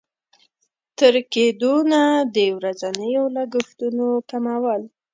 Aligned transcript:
تر 0.99 1.15
کېدونه 1.33 1.99
د 2.35 2.37
ورځنيو 2.57 3.23
لګښتونو 3.35 4.07
کمول. 4.29 4.81